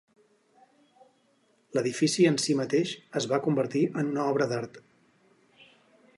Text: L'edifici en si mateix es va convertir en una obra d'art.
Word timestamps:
L'edifici 1.77 2.25
en 2.31 2.41
si 2.45 2.57
mateix 2.63 2.95
es 3.23 3.31
va 3.35 3.41
convertir 3.49 3.87
en 4.03 4.11
una 4.15 4.27
obra 4.35 4.53
d'art. 4.55 4.83